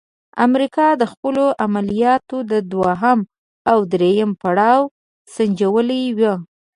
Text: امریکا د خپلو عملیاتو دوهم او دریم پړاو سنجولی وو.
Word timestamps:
امریکا 0.45 0.87
د 1.01 1.03
خپلو 1.11 1.45
عملیاتو 1.65 2.37
دوهم 2.71 3.19
او 3.71 3.77
دریم 3.93 4.29
پړاو 4.41 4.81
سنجولی 5.33 6.03
وو. 6.17 6.33